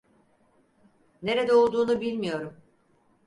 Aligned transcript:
Nerede 1.21 1.53
olduğunu 1.53 1.99
bilmiyorum. 2.01 2.55